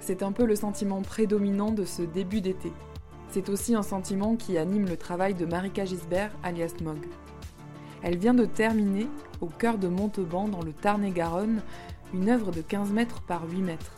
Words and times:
C'est 0.00 0.22
un 0.22 0.32
peu 0.32 0.44
le 0.44 0.56
sentiment 0.56 1.02
prédominant 1.02 1.70
de 1.70 1.84
ce 1.84 2.02
début 2.02 2.40
d'été. 2.40 2.72
C'est 3.28 3.48
aussi 3.48 3.74
un 3.74 3.82
sentiment 3.82 4.36
qui 4.36 4.58
anime 4.58 4.86
le 4.86 4.96
travail 4.96 5.34
de 5.34 5.46
Marika 5.46 5.84
Gisbert, 5.84 6.32
alias 6.42 6.74
Mog. 6.82 6.98
Elle 8.02 8.18
vient 8.18 8.34
de 8.34 8.44
terminer, 8.44 9.08
au 9.40 9.46
cœur 9.46 9.78
de 9.78 9.88
Montauban, 9.88 10.48
dans 10.48 10.62
le 10.62 10.72
Tarn-et-Garonne, 10.72 11.62
une 12.14 12.28
œuvre 12.28 12.50
de 12.50 12.60
15 12.60 12.90
mètres 12.90 13.22
par 13.22 13.48
8 13.48 13.62
mètres. 13.62 13.92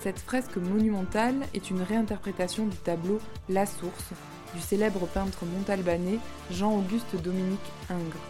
Cette 0.00 0.18
fresque 0.18 0.56
monumentale 0.56 1.36
est 1.54 1.70
une 1.70 1.82
réinterprétation 1.82 2.66
du 2.66 2.76
tableau 2.76 3.18
La 3.48 3.66
Source 3.66 4.12
du 4.54 4.60
célèbre 4.60 5.06
peintre 5.06 5.44
montalbanais 5.44 6.18
Jean-Auguste 6.50 7.16
Dominique 7.22 7.58
Ingres. 7.90 8.26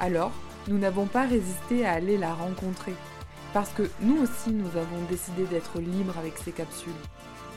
Alors, 0.00 0.32
nous 0.68 0.78
n'avons 0.78 1.06
pas 1.06 1.26
résisté 1.26 1.84
à 1.86 1.92
aller 1.92 2.18
la 2.18 2.34
rencontrer, 2.34 2.94
parce 3.52 3.70
que 3.70 3.88
nous 4.00 4.22
aussi 4.22 4.50
nous 4.50 4.76
avons 4.76 5.02
décidé 5.08 5.44
d'être 5.44 5.78
libres 5.80 6.16
avec 6.18 6.38
ces 6.38 6.52
capsules. 6.52 6.92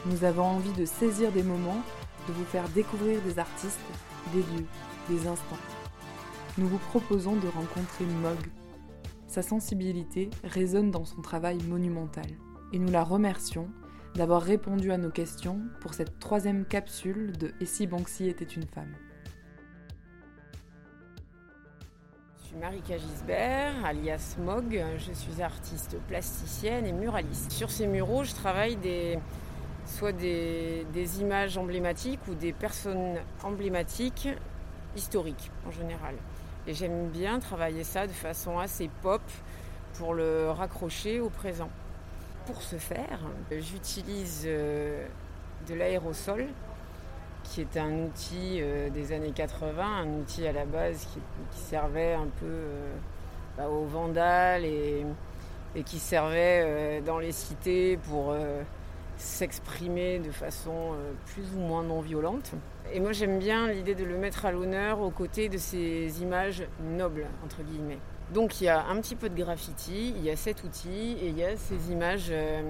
Nous 0.05 0.23
avons 0.23 0.44
envie 0.44 0.73
de 0.73 0.86
saisir 0.86 1.31
des 1.31 1.44
moments, 1.44 1.81
de 2.27 2.34
vous 2.34 2.45
faire 2.45 2.67
découvrir 2.70 3.22
des 3.22 3.40
artistes, 3.40 3.80
des 4.34 4.41
lieux, 4.41 4.66
des 5.09 5.27
instants. 5.27 5.58
Nous 6.58 6.67
vous 6.67 6.77
proposons 6.77 7.36
de 7.36 7.48
rencontrer 7.48 8.05
Mog. 8.22 8.38
Sa 9.27 9.41
sensibilité 9.41 10.30
résonne 10.44 10.91
dans 10.91 11.05
son 11.05 11.22
travail 11.22 11.58
monumental. 11.67 12.27
Et 12.72 12.80
nous 12.80 12.91
la 12.91 13.03
remercions 13.03 13.70
d'avoir 14.16 14.41
répondu 14.41 14.91
à 14.91 14.98
nos 14.98 15.12
questions 15.12 15.62
pour 15.81 15.94
cette 15.94 16.20
troisième 16.20 16.66
capsule 16.66 17.34
de 17.38 17.53
Et 17.59 17.66
si 17.66 17.88
Banksy 17.88 18.27
était 18.27 18.45
une 18.45 18.66
femme? 18.66 18.95
Suis 22.56 22.61
Marika 22.61 22.98
Gisbert, 22.98 23.86
alias 23.86 24.36
Mog. 24.39 24.81
Je 24.98 25.14
suis 25.14 25.42
artiste 25.42 25.98
plasticienne 26.08 26.86
et 26.86 26.92
muraliste. 26.92 27.52
Sur 27.52 27.70
ces 27.70 27.88
muraux, 27.88 28.23
je 28.23 28.34
travaille 28.34 28.78
soit 29.86 30.12
des, 30.12 30.86
des 30.94 31.22
images 31.22 31.58
emblématiques 31.58 32.20
ou 32.28 32.34
des 32.34 32.53
personnes 32.53 33.17
emblématiques 33.44 34.30
historiques 34.95 35.52
en 35.67 35.72
général. 35.72 36.16
Et 36.67 36.73
j'aime 36.73 37.09
bien 37.09 37.39
travailler 37.39 37.84
ça 37.84 38.08
de 38.08 38.12
façon 38.12 38.58
assez 38.58 38.90
pop 39.02 39.22
pour 39.97 40.14
le 40.14 40.50
raccrocher 40.50 41.19
au 41.19 41.30
présent. 41.30 41.69
Pour 42.45 42.62
ce 42.62 42.78
faire, 42.78 43.19
j'utilise 43.52 44.44
euh, 44.45 45.06
de 45.67 45.73
l'aérosol, 45.73 46.47
qui 47.45 47.61
est 47.61 47.77
un 47.77 48.05
outil 48.05 48.59
euh, 48.59 48.89
des 48.89 49.11
années 49.11 49.31
80, 49.31 49.83
un 49.83 50.07
outil 50.19 50.45
à 50.47 50.51
la 50.51 50.65
base 50.65 51.07
qui, 51.13 51.19
servait 51.51 52.13
un 52.13 52.27
peu 52.39 52.45
euh, 52.45 52.95
bah, 53.57 53.69
aux 53.69 53.85
vandales 53.85 54.65
et, 54.65 55.05
qui 55.85 55.99
servait 55.99 57.01
dans 57.05 57.19
les 57.19 57.33
cités 57.33 57.97
pour 57.97 58.33
s'exprimer 59.17 60.19
de 60.19 60.31
façon 60.31 60.93
plus 61.25 61.43
ou 61.53 61.59
moins 61.59 61.83
non 61.83 61.99
violente. 61.99 62.53
Et 62.93 63.01
moi 63.01 63.11
j'aime 63.11 63.39
bien 63.39 63.67
l'idée 63.67 63.93
de 63.93 64.05
le 64.05 64.17
mettre 64.17 64.45
à 64.45 64.53
l'honneur 64.53 65.01
aux 65.01 65.09
côtés 65.09 65.49
de 65.49 65.57
ces 65.57 66.21
images 66.21 66.63
nobles, 66.81 67.25
entre 67.43 67.61
guillemets. 67.61 67.99
Donc 68.33 68.59
il 68.59 68.66
y 68.66 68.69
a 68.69 68.85
un 68.88 68.99
petit 69.01 69.16
peu 69.16 69.29
de 69.29 69.35
graffiti, 69.35 70.13
il 70.16 70.23
y 70.23 70.29
a 70.29 70.35
cet 70.35 70.63
outil 70.63 71.17
et 71.21 71.27
il 71.27 71.38
y 71.38 71.43
a 71.43 71.55
ces 71.57 71.91
images 71.91 72.27
euh, 72.31 72.61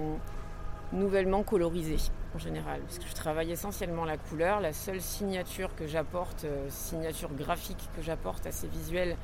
nouvellement 0.92 1.42
colorisées 1.42 2.10
général. 2.38 2.80
Parce 2.80 2.98
que 2.98 3.08
je 3.08 3.14
travaille 3.14 3.50
essentiellement 3.52 4.04
la 4.04 4.16
couleur. 4.16 4.60
La 4.60 4.72
seule 4.72 5.00
signature 5.00 5.74
que 5.76 5.86
j'apporte, 5.86 6.44
euh, 6.44 6.66
signature 6.70 7.30
graphique 7.32 7.88
que 7.96 8.02
j'apporte 8.02 8.46
à 8.46 8.52
ces 8.52 8.68
visuels, 8.68 9.16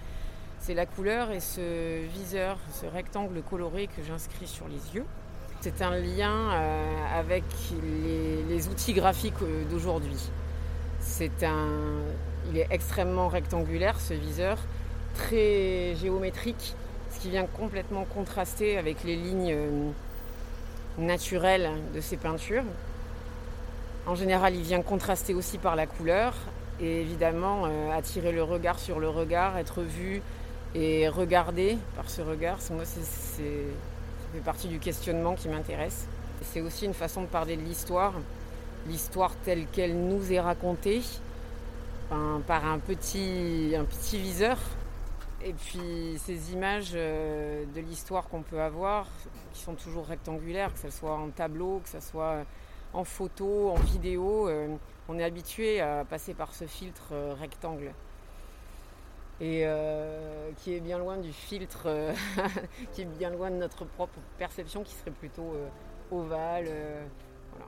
c'est 0.61 0.75
la 0.75 0.87
couleur 0.87 1.31
et 1.33 1.41
ce 1.41 2.07
viseur, 2.07 2.57
ce 2.73 2.87
rectangle 2.87 3.43
coloré 3.43 3.89
que 3.89 4.03
j'inscris 4.07 4.47
sur 4.47 4.69
les 4.69 4.95
yeux. 4.95 5.05
C'est 5.61 5.83
un 5.83 5.97
lien 5.97 6.53
euh, 6.53 7.19
avec 7.19 7.45
les, 7.83 8.43
les, 8.43 8.69
outils 8.69 8.93
graphiques 8.93 9.35
d'aujourd'hui. 9.71 10.31
C'est 11.01 11.43
un, 11.43 11.99
il 12.51 12.59
est 12.59 12.67
extrêmement 12.71 13.29
rectangulaire 13.29 13.99
ce 14.01 14.15
viseur 14.15 14.59
très 15.15 15.95
géométrique, 15.97 16.75
ce 17.11 17.21
qui 17.21 17.31
vient 17.31 17.47
complètement 17.47 18.05
contraster 18.05 18.79
avec 18.79 19.05
les 19.05 19.17
lignes 19.17 19.53
euh, 19.53 19.91
naturelles 20.99 21.71
de 21.95 22.01
ces 22.01 22.17
peintures. 22.17 22.65
En 24.07 24.15
général, 24.15 24.55
il 24.55 24.63
vient 24.63 24.83
contraster 24.83 25.35
aussi 25.35 25.59
par 25.59 25.77
la 25.77 25.87
couleur 25.87 26.35
et 26.81 27.01
évidemment 27.01 27.63
euh, 27.65 27.91
attirer 27.93 28.33
le 28.33 28.43
regard 28.43 28.79
sur 28.79 28.99
le 28.99 29.09
regard, 29.09 29.57
être 29.59 29.83
vu 29.83 30.23
et 30.75 31.09
regardé 31.09 31.79
par 31.95 32.11
ce 32.11 32.23
regard. 32.23 32.59
Moi, 32.71 32.85
c'est, 32.85 33.03
ça 33.03 33.43
fait 34.33 34.41
partie 34.45 34.69
du 34.69 34.79
questionnement 34.79 35.35
qui 35.35 35.49
m'intéresse. 35.49 36.07
C'est 36.43 36.61
aussi 36.61 36.87
une 36.87 36.95
façon 36.95 37.23
de 37.23 37.27
parler 37.27 37.57
de 37.57 37.63
l'histoire, 37.63 38.15
l'histoire 38.89 39.33
telle 39.45 39.67
qu'elle 39.67 39.97
nous 39.97 40.33
est 40.33 40.41
racontée 40.41 41.03
par 42.47 42.67
un 42.67 42.79
petit, 42.79 43.75
un 43.79 43.85
petit 43.85 44.19
viseur 44.19 44.59
et 45.45 45.53
puis 45.53 46.19
ces 46.19 46.53
images 46.53 46.93
euh, 46.95 47.65
de 47.75 47.81
l'histoire 47.81 48.29
qu'on 48.29 48.43
peut 48.43 48.61
avoir, 48.61 49.07
qui 49.53 49.63
sont 49.63 49.75
toujours 49.75 50.07
rectangulaires, 50.07 50.73
que 50.73 50.79
ce 50.79 50.91
soit 50.91 51.15
en 51.15 51.29
tableau, 51.31 51.81
que 51.83 51.89
ce 51.89 52.01
soit 52.01 52.45
en 52.95 53.05
photo, 53.05 53.71
en 53.71 53.75
vidéo, 53.77 54.49
euh, 54.49 54.77
on 55.09 55.19
est 55.19 55.25
habitué 55.25 55.81
à 55.81 56.05
passer 56.05 56.35
par 56.35 56.55
ce 56.55 56.67
filtre 56.67 57.11
euh, 57.13 57.35
rectangle. 57.35 57.93
Et 59.41 59.65
qui 60.59 60.73
est 60.73 60.79
bien 60.79 60.99
loin 60.99 61.17
du 61.17 61.33
filtre, 61.33 61.89
qui 62.93 63.03
est 63.03 63.07
bien 63.07 63.31
loin 63.31 63.51
de 63.51 63.57
notre 63.57 63.85
propre 63.85 64.21
perception, 64.39 64.85
qui 64.85 64.95
serait 64.95 65.11
plutôt 65.11 65.57
ovale. 66.13 66.69
Voilà. 67.51 67.67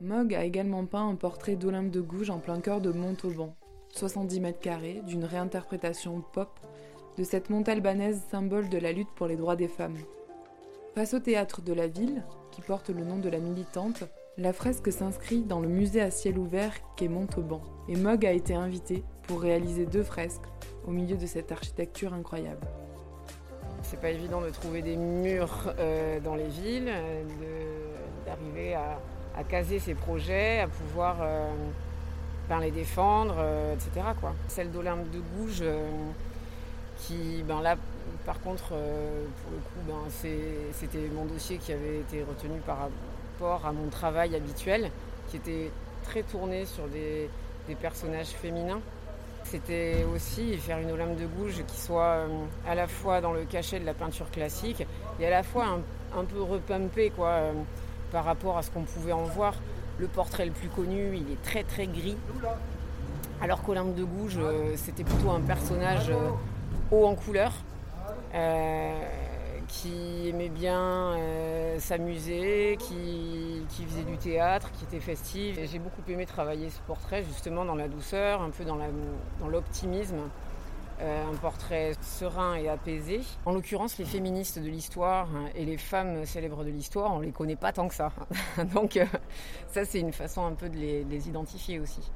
Mogg 0.00 0.34
a 0.34 0.42
également 0.42 0.86
peint 0.86 1.06
un 1.06 1.16
portrait 1.16 1.56
d'Olympe 1.56 1.90
de 1.90 2.00
Gouges 2.00 2.30
en 2.30 2.38
plein 2.38 2.60
cœur 2.60 2.80
de 2.80 2.92
Montauban. 2.92 3.54
70 3.90 4.40
mètres 4.40 4.60
carrés, 4.60 5.02
d'une 5.06 5.26
réinterprétation 5.26 6.22
pop 6.32 6.58
de 7.18 7.22
cette 7.22 7.50
montalbanaise 7.50 8.22
symbole 8.30 8.70
de 8.70 8.78
la 8.78 8.92
lutte 8.92 9.12
pour 9.14 9.26
les 9.26 9.36
droits 9.36 9.56
des 9.56 9.68
femmes. 9.68 9.98
Face 10.94 11.12
au 11.12 11.18
théâtre 11.18 11.60
de 11.60 11.72
la 11.72 11.88
ville, 11.88 12.22
qui 12.52 12.60
porte 12.60 12.88
le 12.88 13.02
nom 13.02 13.18
de 13.18 13.28
la 13.28 13.38
militante, 13.38 14.04
la 14.38 14.52
fresque 14.52 14.92
s'inscrit 14.92 15.42
dans 15.42 15.58
le 15.58 15.66
musée 15.66 16.00
à 16.00 16.12
ciel 16.12 16.38
ouvert 16.38 16.72
qu'est 16.94 17.08
Montauban, 17.08 17.62
et 17.88 17.96
Mogg 17.96 18.24
a 18.24 18.30
été 18.30 18.54
invité 18.54 19.02
pour 19.26 19.40
réaliser 19.40 19.86
deux 19.86 20.04
fresques 20.04 20.46
au 20.86 20.92
milieu 20.92 21.16
de 21.16 21.26
cette 21.26 21.50
architecture 21.50 22.14
incroyable. 22.14 22.64
C'est 23.82 24.00
pas 24.00 24.10
évident 24.10 24.40
de 24.40 24.50
trouver 24.50 24.82
des 24.82 24.96
murs 24.96 25.74
euh, 25.80 26.20
dans 26.20 26.36
les 26.36 26.46
villes, 26.46 26.92
d'arriver 28.24 28.74
à, 28.74 29.42
caser 29.48 29.80
ces 29.80 29.94
projets, 29.94 30.60
à 30.60 30.68
pouvoir 30.68 31.16
euh, 31.22 31.50
ben, 32.48 32.60
les 32.60 32.70
défendre, 32.70 33.34
euh, 33.38 33.74
etc. 33.74 34.06
Celle 34.46 34.70
d'Olympe 34.70 35.10
de 35.10 35.18
Gouges, 35.36 35.64
qui, 36.98 37.42
ben 37.42 37.60
là, 37.60 37.74
par 38.24 38.40
contre, 38.40 38.70
euh, 38.72 39.24
pour 39.42 39.52
le 39.52 39.58
coup, 39.58 39.86
ben, 39.86 40.10
c'était 40.72 41.08
mon 41.14 41.24
dossier 41.24 41.58
qui 41.58 41.72
avait 41.72 42.00
été 42.00 42.22
retenu 42.22 42.58
par 42.66 42.78
rapport 42.78 43.66
à 43.66 43.72
mon 43.72 43.88
travail 43.88 44.34
habituel, 44.34 44.90
qui 45.28 45.36
était 45.36 45.70
très 46.04 46.22
tourné 46.22 46.64
sur 46.66 46.86
des, 46.88 47.28
personnages 47.80 48.28
féminins. 48.28 48.80
C'était 49.44 50.04
aussi 50.14 50.56
faire 50.58 50.78
une 50.78 50.90
Olympe 50.90 51.16
de 51.16 51.26
Gouges 51.26 51.62
qui 51.66 51.80
soit 51.80 52.26
à 52.66 52.74
la 52.74 52.86
fois 52.86 53.20
dans 53.20 53.32
le 53.32 53.44
cachet 53.44 53.78
de 53.80 53.84
la 53.84 53.94
peinture 53.94 54.30
classique 54.30 54.86
et 55.20 55.26
à 55.26 55.30
la 55.30 55.42
fois 55.42 55.78
un, 56.16 56.24
peu 56.24 56.42
repumpé 56.42 57.10
quoi, 57.10 57.40
par 58.10 58.24
rapport 58.24 58.58
à 58.58 58.62
ce 58.62 58.70
qu'on 58.70 58.82
pouvait 58.82 59.12
en 59.12 59.24
voir. 59.24 59.54
Le 59.98 60.08
portrait 60.08 60.46
le 60.46 60.52
plus 60.52 60.68
connu, 60.68 61.16
il 61.16 61.32
est 61.32 61.42
très 61.42 61.62
très 61.62 61.86
gris. 61.86 62.16
Alors 63.40 63.62
qu'Olympe 63.62 63.94
de 63.94 64.04
Gouges, 64.04 64.38
euh, 64.38 64.72
c'était 64.76 65.04
plutôt 65.04 65.30
un 65.30 65.40
personnage 65.40 66.08
euh, 66.10 66.30
haut 66.90 67.06
en 67.06 67.14
couleur, 67.14 67.52
euh, 67.52 67.73
qui 69.68 70.28
aimait 70.28 70.48
bien 70.48 71.16
s'amuser, 71.78 72.76
qui, 72.78 73.64
faisait 73.86 74.04
du 74.04 74.16
théâtre, 74.16 74.70
qui 74.72 74.84
était 74.84 75.00
festif. 75.00 75.58
J'ai 75.64 75.78
beaucoup 75.78 76.02
aimé 76.08 76.26
travailler 76.26 76.70
ce 76.70 76.80
portrait 76.80 77.22
justement 77.24 77.64
dans 77.64 77.74
la 77.74 77.88
douceur, 77.88 78.42
un 78.42 78.50
peu 78.50 78.64
dans 78.64 78.78
l'optimisme. 79.48 80.20
Euh, 81.00 81.28
un 81.28 81.34
portrait 81.34 81.92
serein 82.02 82.54
et 82.54 82.68
apaisé. 82.68 83.20
En 83.46 83.52
l'occurrence, 83.52 83.98
les 83.98 84.04
féministes 84.04 84.60
de 84.60 84.68
l'histoire 84.68 85.28
hein, 85.34 85.48
et 85.56 85.64
les 85.64 85.76
femmes 85.76 86.24
célèbres 86.24 86.62
de 86.62 86.70
l'histoire, 86.70 87.12
on 87.12 87.18
les 87.18 87.32
connaît 87.32 87.56
pas 87.56 87.72
tant 87.72 87.88
que 87.88 87.94
ça. 87.94 88.12
Donc 88.74 88.96
euh, 88.96 89.04
ça, 89.72 89.84
c'est 89.84 89.98
une 89.98 90.12
façon 90.12 90.46
un 90.46 90.52
peu 90.52 90.68
de 90.68 90.76
les, 90.76 91.28
identifier 91.28 91.80
aussi. 91.80 92.12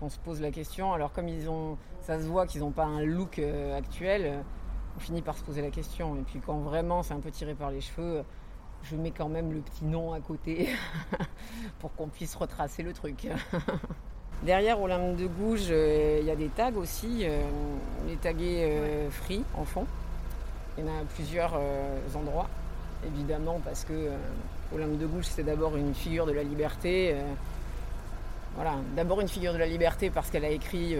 Qu'on 0.00 0.08
se 0.08 0.18
pose 0.18 0.40
la 0.40 0.50
question. 0.50 0.92
Alors 0.92 1.12
comme 1.12 1.28
ils 1.28 1.48
ont, 1.48 1.78
ça 2.00 2.18
se 2.18 2.24
voit 2.24 2.48
qu'ils 2.48 2.62
n'ont 2.62 2.72
pas 2.72 2.84
un 2.84 3.02
look 3.02 3.38
euh, 3.38 3.78
actuel, 3.78 4.42
on 4.96 5.00
finit 5.00 5.22
par 5.22 5.36
se 5.36 5.44
poser 5.44 5.62
la 5.62 5.70
question. 5.70 6.16
Et 6.16 6.22
puis 6.22 6.40
quand 6.44 6.58
vraiment 6.58 7.02
c'est 7.02 7.14
un 7.14 7.20
peu 7.20 7.30
tiré 7.30 7.54
par 7.54 7.70
les 7.70 7.80
cheveux, 7.80 8.24
je 8.82 8.96
mets 8.96 9.10
quand 9.10 9.28
même 9.28 9.52
le 9.52 9.60
petit 9.60 9.84
nom 9.84 10.12
à 10.12 10.20
côté 10.20 10.68
pour 11.80 11.94
qu'on 11.94 12.08
puisse 12.08 12.34
retracer 12.34 12.82
le 12.82 12.92
truc. 12.92 13.28
Derrière 14.42 14.80
Olympe 14.80 15.16
de 15.16 15.26
Gouges, 15.26 15.68
euh, 15.70 16.18
il 16.20 16.26
y 16.26 16.30
a 16.30 16.36
des 16.36 16.48
tags 16.48 16.74
aussi, 16.76 17.20
euh, 17.22 17.40
les 18.06 18.16
tagués 18.16 18.64
euh, 18.64 19.10
free 19.10 19.42
en 19.54 19.64
fond. 19.64 19.86
Il 20.76 20.84
y 20.84 20.88
en 20.88 20.90
a 20.90 21.04
plusieurs 21.14 21.58
endroits. 22.14 22.50
évidemment, 23.06 23.60
parce 23.64 23.84
que 23.86 24.10
Olympe 24.74 24.98
de 24.98 25.06
Gouges, 25.06 25.24
c'est 25.24 25.42
d'abord 25.42 25.74
une 25.74 25.94
figure 25.94 26.26
de 26.26 26.32
la 26.32 26.42
liberté. 26.42 27.16
voilà, 28.56 28.74
d'abord 28.94 29.22
une 29.22 29.28
figure 29.28 29.54
de 29.54 29.58
la 29.58 29.64
liberté 29.64 30.10
parce 30.10 30.30
qu'elle 30.30 30.44
a 30.44 30.50
écrit, 30.50 30.94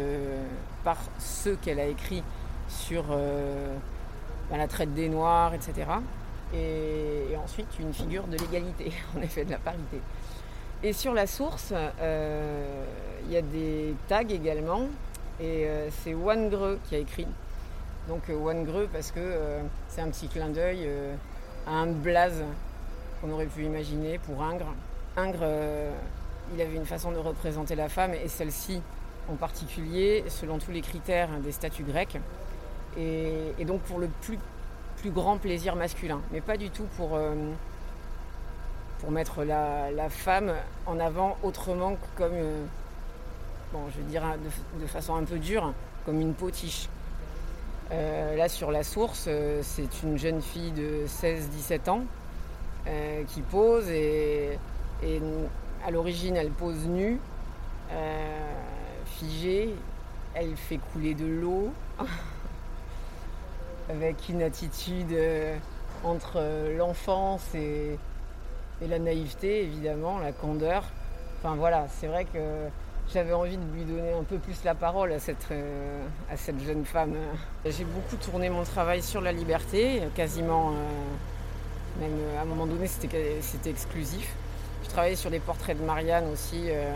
par 0.82 0.96
ceux 1.18 1.56
qu'elle 1.56 1.78
a 1.78 1.84
écrit 1.84 2.22
sur 2.68 3.04
ben, 3.04 4.58
la 4.58 4.68
traite 4.68 4.94
des 4.94 5.08
Noirs, 5.08 5.54
etc. 5.54 5.86
Et, 6.54 7.36
ensuite 7.42 7.68
une 7.78 7.92
figure 7.92 8.24
de 8.24 8.36
l'égalité, 8.36 8.92
en 9.16 9.22
effet, 9.22 9.44
de 9.44 9.50
la 9.50 9.58
parité. 9.58 10.00
Et 10.82 10.92
sur 10.92 11.14
la 11.14 11.26
source, 11.26 11.72
il 11.72 13.32
y 13.32 13.36
a 13.36 13.42
des 13.42 13.94
tags 14.08 14.28
également, 14.28 14.82
et 15.40 15.68
c'est 16.02 16.14
Wan 16.14 16.48
Greux 16.48 16.78
qui 16.88 16.96
a 16.96 16.98
écrit. 16.98 17.26
Donc 18.08 18.22
Wan 18.28 18.64
Greux 18.64 18.88
parce 18.92 19.10
que 19.10 19.60
c'est 19.88 20.00
un 20.00 20.08
petit 20.08 20.28
clin 20.28 20.48
d'œil 20.48 20.88
à 21.66 21.72
un 21.72 21.86
blaze 21.86 22.44
qu'on 23.20 23.30
aurait 23.30 23.46
pu 23.46 23.64
imaginer 23.64 24.18
pour 24.18 24.42
Ingres. 24.42 24.74
Ingres, 25.16 25.38
euh, 25.42 25.90
il 26.54 26.60
avait 26.60 26.76
une 26.76 26.86
façon 26.86 27.10
de 27.10 27.18
représenter 27.18 27.74
la 27.74 27.88
femme 27.88 28.14
et 28.14 28.28
celle-ci 28.28 28.80
en 29.28 29.34
particulier, 29.34 30.24
selon 30.28 30.58
tous 30.58 30.70
les 30.70 30.82
critères 30.82 31.28
des 31.42 31.50
statuts 31.50 31.82
grecs, 31.82 32.18
et, 32.98 33.64
donc 33.64 33.80
pour 33.82 33.98
le 33.98 34.08
plus, 34.22 34.38
grand 35.10 35.38
plaisir 35.38 35.76
masculin, 35.76 36.20
mais 36.32 36.40
pas 36.40 36.56
du 36.56 36.68
tout 36.68 36.86
pour, 36.96 37.14
euh, 37.14 37.32
mettre 39.08 39.44
la, 39.44 40.08
femme 40.08 40.52
en 40.84 40.98
avant 40.98 41.36
autrement 41.44 41.94
que 41.94 42.06
comme, 42.16 42.32
euh, 42.34 42.64
bon, 43.72 43.82
je 43.94 43.98
veux 43.98 44.08
dire 44.08 44.22
de, 44.22 44.80
de, 44.82 44.86
façon 44.88 45.14
un 45.14 45.22
peu 45.22 45.38
dure, 45.38 45.72
comme 46.04 46.20
une 46.20 46.34
potiche. 46.34 46.88
là 47.90 48.48
sur 48.48 48.72
la 48.72 48.82
source, 48.82 49.28
c'est 49.62 50.02
une 50.02 50.18
jeune 50.18 50.42
fille 50.42 50.72
de 50.72 51.06
16-17 51.06 51.88
ans 51.88 52.02
euh, 52.88 53.24
qui 53.24 53.40
pose 53.40 53.88
et, 53.90 54.58
à 55.84 55.90
l'origine 55.90 56.36
elle 56.36 56.50
pose 56.50 56.86
nue, 56.86 57.18
euh, 57.90 58.54
figée, 59.06 59.74
elle 60.34 60.56
fait 60.56 60.78
couler 60.92 61.14
de 61.14 61.26
l'eau 61.26 61.72
avec 63.88 64.28
une 64.28 64.42
attitude 64.42 65.12
euh, 65.12 65.56
entre 66.04 66.42
l'enfance 66.76 67.42
et, 67.54 67.98
la 68.86 68.98
naïveté 68.98 69.62
évidemment, 69.62 70.18
la 70.18 70.32
candeur. 70.32 70.84
Enfin 71.38 71.54
voilà, 71.56 71.86
c'est 71.88 72.06
vrai 72.08 72.26
que 72.26 72.38
j'avais 73.12 73.32
envie 73.32 73.56
de 73.56 73.62
lui 73.74 73.84
donner 73.84 74.12
un 74.12 74.22
peu 74.22 74.36
plus 74.36 74.64
la 74.64 74.74
parole 74.74 75.12
à 75.12 75.18
cette, 75.18 75.46
cette 76.36 76.60
jeune 76.60 76.84
femme. 76.84 77.14
J'ai 77.64 77.84
beaucoup 77.84 78.16
tourné 78.16 78.50
mon 78.50 78.64
travail 78.64 79.02
sur 79.02 79.22
la 79.22 79.32
liberté, 79.32 80.02
quasiment 80.14 80.74
même 82.00 82.12
euh, 82.12 82.38
à 82.38 82.42
un 82.42 82.44
moment 82.44 82.66
donné, 82.66 82.86
c'était 82.86 83.70
exclusif. 83.70 84.34
Je 84.84 84.88
travaillais 84.88 85.16
sur 85.16 85.30
des 85.30 85.40
portraits 85.40 85.78
de 85.78 85.84
Marianne 85.84 86.28
aussi. 86.32 86.64
Euh, 86.68 86.92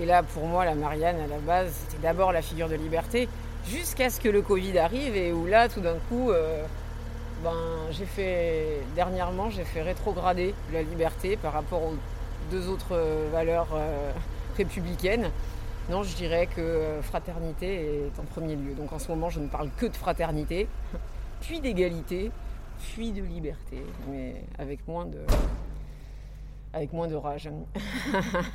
et 0.00 0.06
là, 0.06 0.22
pour 0.22 0.46
moi, 0.46 0.64
la 0.64 0.74
Marianne, 0.74 1.20
à 1.20 1.26
la 1.26 1.38
base, 1.38 1.72
c'était 1.88 2.02
d'abord 2.02 2.32
la 2.32 2.42
figure 2.42 2.68
de 2.68 2.74
liberté, 2.74 3.28
jusqu'à 3.68 4.10
ce 4.10 4.20
que 4.20 4.28
le 4.28 4.42
Covid 4.42 4.78
arrive 4.78 5.16
et 5.16 5.32
où 5.32 5.46
là, 5.46 5.68
tout 5.68 5.80
d'un 5.80 5.96
coup, 6.08 6.30
euh, 6.30 6.64
ben, 7.42 7.56
j'ai 7.90 8.06
fait, 8.06 8.80
dernièrement, 8.94 9.50
j'ai 9.50 9.64
fait 9.64 9.82
rétrograder 9.82 10.54
la 10.72 10.82
liberté 10.82 11.36
par 11.36 11.52
rapport 11.52 11.82
aux 11.82 11.94
deux 12.50 12.68
autres 12.68 12.98
valeurs 13.32 13.68
républicaines. 14.56 15.30
Non, 15.90 16.04
je 16.04 16.14
dirais 16.14 16.46
que 16.46 17.00
fraternité 17.02 18.06
est 18.06 18.20
en 18.20 18.24
premier 18.24 18.54
lieu. 18.54 18.74
Donc 18.74 18.92
en 18.92 18.98
ce 18.98 19.08
moment, 19.08 19.30
je 19.30 19.40
ne 19.40 19.48
parle 19.48 19.68
que 19.76 19.86
de 19.86 19.96
fraternité, 19.96 20.68
puis 21.40 21.60
d'égalité, 21.60 22.30
puis 22.78 23.10
de 23.12 23.22
liberté, 23.22 23.82
mais 24.08 24.44
avec 24.58 24.86
moins 24.86 25.06
de, 25.06 25.18
avec 26.72 26.92
moins 26.92 27.08
de 27.08 27.16
rage. 27.16 27.50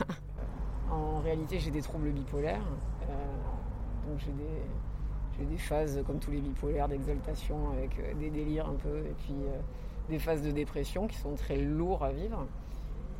en 0.91 1.19
réalité, 1.19 1.59
j'ai 1.59 1.71
des 1.71 1.81
troubles 1.81 2.11
bipolaires. 2.11 2.65
Euh, 3.03 4.09
donc 4.09 4.19
j'ai 4.19 4.31
des, 4.31 4.61
des, 5.39 5.57
phases, 5.57 6.01
comme 6.05 6.19
tous 6.19 6.31
les 6.31 6.39
bipolaires, 6.39 6.87
d'exaltation 6.87 7.71
avec 7.71 7.99
euh, 7.99 8.13
des 8.15 8.29
délires 8.29 8.67
un 8.67 8.75
peu, 8.75 8.99
et 8.99 9.13
puis 9.23 9.33
euh, 9.33 9.59
des 10.09 10.19
phases 10.19 10.41
de 10.41 10.51
dépression 10.51 11.07
qui 11.07 11.17
sont 11.17 11.35
très 11.35 11.57
lourds 11.57 12.03
à 12.03 12.11
vivre. 12.11 12.47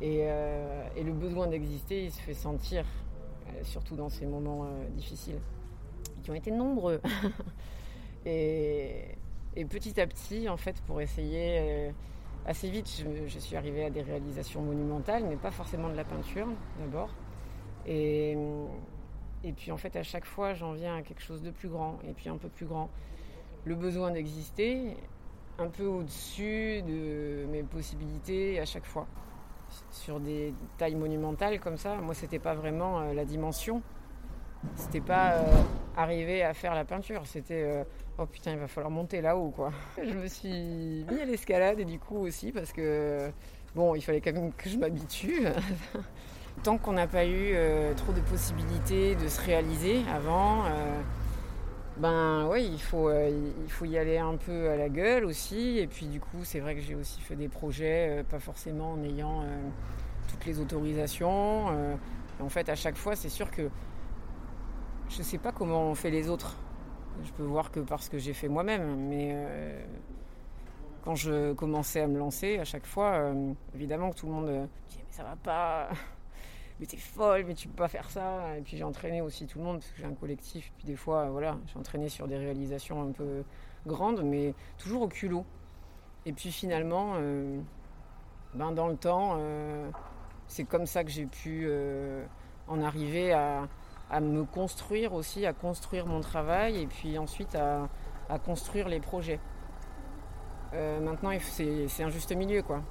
Et, 0.00 0.18
et 0.20 1.02
le 1.02 1.10
besoin 1.12 1.48
d'exister, 1.48 2.04
il 2.04 2.12
se 2.12 2.20
fait 2.20 2.32
sentir, 2.32 2.84
surtout 3.64 3.96
dans 3.96 4.08
ces 4.08 4.26
moments 4.26 4.68
difficiles, 4.94 5.40
qui 6.22 6.30
ont 6.30 6.34
été 6.34 6.52
nombreux. 6.52 7.00
et, 8.24 9.16
et 9.58 9.64
petit 9.64 10.00
à 10.00 10.06
petit, 10.06 10.48
en 10.48 10.56
fait, 10.56 10.80
pour 10.82 11.00
essayer, 11.00 11.58
euh, 11.58 11.90
assez 12.46 12.70
vite, 12.70 13.04
je, 13.26 13.38
suis 13.40 13.56
arrivée 13.56 13.86
à 13.86 13.90
des 13.90 14.02
réalisations 14.02 14.62
monumentales, 14.62 15.24
mais 15.28 15.34
pas 15.34 15.50
forcément 15.50 15.88
de 15.88 15.96
la 15.96 16.04
peinture 16.04 16.46
d'abord. 16.78 17.10
Et, 17.84 18.36
et 19.44 19.52
puis 19.52 19.70
en 19.70 19.76
fait, 19.76 19.94
à 19.96 20.02
chaque 20.02 20.24
fois, 20.24 20.54
j'en 20.54 20.72
viens 20.72 20.96
à 20.96 21.02
quelque 21.02 21.22
chose 21.22 21.42
de 21.42 21.50
plus 21.50 21.68
grand, 21.68 21.98
et 22.08 22.12
puis 22.12 22.28
un 22.28 22.36
peu 22.36 22.48
plus 22.48 22.66
grand. 22.66 22.90
Le 23.64 23.74
besoin 23.74 24.10
d'exister, 24.10 24.96
un 25.58 25.68
peu 25.68 25.84
au-dessus 25.84 26.82
de 26.82 27.46
mes 27.50 27.62
possibilités 27.62 28.60
à 28.60 28.64
chaque 28.64 28.86
fois. 28.86 29.06
Sur 29.90 30.18
des 30.18 30.54
tailles 30.78 30.94
monumentales 30.94 31.60
comme 31.60 31.76
ça, 31.76 31.96
moi, 31.96 32.14
c'était 32.14 32.38
pas 32.38 32.54
vraiment 32.54 33.00
euh, 33.00 33.12
la 33.12 33.24
dimension. 33.24 33.82
C'était 34.74 35.00
pas 35.00 35.34
euh, 35.34 35.62
arriver 35.96 36.42
à 36.42 36.52
faire 36.54 36.74
la 36.74 36.84
peinture, 36.84 37.22
c'était 37.26 37.84
oh 38.18 38.26
putain, 38.26 38.52
il 38.52 38.58
va 38.58 38.66
falloir 38.66 38.90
monter 38.90 39.20
là-haut, 39.20 39.50
quoi. 39.50 39.70
Je 40.02 40.14
me 40.14 40.26
suis 40.26 41.04
mis 41.08 41.20
à 41.20 41.24
l'escalade 41.24 41.78
et 41.78 41.84
du 41.84 42.00
coup 42.00 42.16
aussi 42.16 42.50
parce 42.50 42.72
que, 42.72 43.30
bon, 43.76 43.94
il 43.94 44.02
fallait 44.02 44.20
quand 44.20 44.32
même 44.32 44.52
que 44.52 44.68
je 44.68 44.78
m'habitue. 44.78 45.46
Qu'on 46.76 46.92
n'a 46.92 47.06
pas 47.06 47.24
eu 47.24 47.52
euh, 47.54 47.94
trop 47.94 48.12
de 48.12 48.20
possibilités 48.20 49.14
de 49.14 49.26
se 49.28 49.40
réaliser 49.40 50.02
avant, 50.14 50.66
euh, 50.66 51.00
ben 51.96 52.46
oui, 52.50 52.68
il 52.70 52.80
faut, 52.80 53.08
euh, 53.08 53.30
il 53.64 53.70
faut 53.70 53.86
y 53.86 53.96
aller 53.96 54.18
un 54.18 54.36
peu 54.36 54.68
à 54.68 54.76
la 54.76 54.90
gueule 54.90 55.24
aussi. 55.24 55.78
Et 55.78 55.86
puis 55.86 56.06
du 56.06 56.20
coup, 56.20 56.44
c'est 56.44 56.60
vrai 56.60 56.74
que 56.74 56.82
j'ai 56.82 56.94
aussi 56.94 57.22
fait 57.22 57.36
des 57.36 57.48
projets, 57.48 58.22
pas 58.28 58.38
forcément 58.38 58.92
en 58.92 59.02
ayant 59.02 59.44
toutes 60.28 60.44
les 60.44 60.60
autorisations. 60.60 61.68
en 62.40 62.48
fait, 62.50 62.68
à 62.68 62.74
chaque 62.74 62.96
fois, 62.96 63.16
c'est 63.16 63.30
sûr 63.30 63.50
que 63.50 63.70
je 65.08 65.18
ne 65.18 65.22
sais 65.22 65.38
pas 65.38 65.52
comment 65.52 65.84
on 65.84 65.94
fait 65.94 66.10
les 66.10 66.28
autres. 66.28 66.54
Je 67.24 67.32
peux 67.32 67.44
voir 67.44 67.70
que 67.70 67.80
parce 67.80 68.10
que 68.10 68.18
j'ai 68.18 68.34
fait 68.34 68.48
moi-même, 68.48 69.08
mais 69.08 69.34
quand 71.08 71.14
je 71.14 71.54
commençais 71.54 72.02
à 72.02 72.06
me 72.06 72.18
lancer, 72.18 72.58
à 72.58 72.64
chaque 72.64 72.84
fois, 72.84 73.12
euh, 73.12 73.52
évidemment 73.74 74.10
que 74.10 74.16
tout 74.16 74.26
le 74.26 74.32
monde 74.32 74.46
mais 74.46 74.68
ça 75.10 75.22
va 75.22 75.36
pas, 75.36 75.88
mais 76.80 76.86
t'es 76.86 76.96
folle, 76.96 77.44
mais 77.46 77.54
tu 77.54 77.68
peux 77.68 77.76
pas 77.76 77.88
faire 77.88 78.08
ça. 78.10 78.56
Et 78.56 78.62
puis 78.62 78.76
j'ai 78.76 78.84
entraîné 78.84 79.20
aussi 79.20 79.46
tout 79.46 79.58
le 79.58 79.64
monde 79.64 79.78
parce 79.78 79.90
que 79.90 79.98
j'ai 79.98 80.04
un 80.04 80.14
collectif. 80.14 80.68
Et 80.68 80.72
puis 80.78 80.86
des 80.86 80.96
fois, 80.96 81.28
voilà, 81.30 81.58
j'ai 81.66 81.78
entraîné 81.78 82.08
sur 82.08 82.28
des 82.28 82.36
réalisations 82.36 83.02
un 83.02 83.12
peu 83.12 83.44
grandes, 83.86 84.22
mais 84.22 84.54
toujours 84.78 85.02
au 85.02 85.08
culot. 85.08 85.44
Et 86.26 86.32
puis 86.32 86.52
finalement, 86.52 87.14
ben 88.54 88.72
dans 88.72 88.88
le 88.88 88.96
temps, 88.96 89.38
c'est 90.46 90.64
comme 90.64 90.86
ça 90.86 91.04
que 91.04 91.10
j'ai 91.10 91.26
pu 91.26 91.70
en 92.66 92.82
arriver 92.82 93.32
à 93.32 93.68
à 94.10 94.20
me 94.20 94.44
construire 94.44 95.12
aussi, 95.12 95.46
à 95.46 95.52
construire 95.52 96.06
mon 96.06 96.20
travail 96.20 96.82
et 96.82 96.86
puis 96.86 97.18
ensuite 97.18 97.54
à, 97.54 97.88
construire 98.44 98.88
les 98.88 99.00
projets. 99.00 99.40
Euh, 100.74 101.00
maintenant, 101.00 101.30
c'est 101.40 102.02
un 102.02 102.10
juste 102.10 102.34
milieu, 102.34 102.62
quoi. 102.62 102.82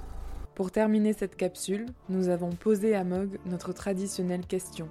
Pour 0.57 0.71
terminer 0.71 1.13
cette 1.13 1.35
capsule, 1.35 1.85
nous 2.09 2.29
avons 2.29 2.49
posé 2.49 2.95
à 2.95 3.03
Mog 3.03 3.37
notre 3.45 3.73
traditionnelle 3.73 4.43
question. 4.43 4.89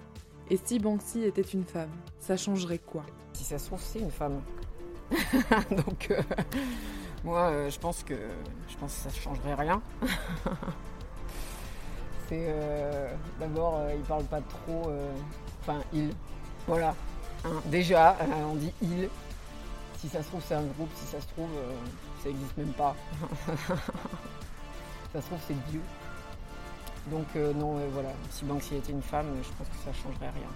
Et 0.49 0.61
si 0.65 0.79
Banksy 0.79 1.25
était 1.25 1.43
une 1.43 1.65
femme, 1.65 1.91
ça 2.21 2.37
changerait 2.37 2.79
quoi? 2.79 3.05
Si 3.33 3.43
ça 3.43 3.59
se 3.59 3.67
trouve, 3.67 3.83
c'est 3.83 3.99
une 3.99 4.13
femme. 4.13 4.41
Donc, 5.71 6.13
euh, 6.13 6.23
moi, 7.25 7.51
euh, 7.51 7.69
je 7.69 7.81
pense 7.81 8.05
que 8.05 8.15
je 8.69 8.77
pense 8.77 8.95
que 8.95 9.11
ça 9.11 9.21
changerait 9.21 9.55
rien. 9.55 9.83
c'est 12.29 12.55
d'abord, 13.41 13.81
il 13.93 14.03
parle 14.03 14.25
pas 14.27 14.41
trop 14.43 14.93
Enfin, 15.63 15.81
il. 15.93 16.11
Voilà. 16.69 16.95
Hein, 17.45 17.61
déjà, 17.67 18.13
euh, 18.21 18.53
on 18.53 18.55
dit 18.55 18.73
il. 18.81 19.09
Si 19.99 20.09
ça 20.09 20.23
se 20.23 20.29
trouve, 20.29 20.43
c'est 20.47 20.55
un 20.55 20.63
groupe. 20.63 20.91
Si 20.95 21.07
ça 21.07 21.21
se 21.21 21.27
trouve, 21.27 21.51
euh, 21.57 21.73
ça 22.23 22.29
n'existe 22.29 22.57
même 22.57 22.73
pas. 22.73 22.95
se 25.21 25.27
trouve, 25.27 25.41
c'est 25.47 25.71
Dieu. 25.71 25.81
Donc, 27.11 27.27
euh, 27.37 27.53
non, 27.55 27.79
voilà. 27.93 28.11
Si 28.31 28.45
Banksy 28.45 28.77
était 28.77 28.93
une 28.93 29.03
femme, 29.03 29.27
je 29.43 29.49
pense 29.57 29.69
que 29.69 29.77
ça 29.85 29.91
ne 29.91 29.95
changerait 29.95 30.31
rien. 30.31 30.49